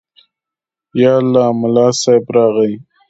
[1.01, 2.73] _يالله، ملا صيب راغی.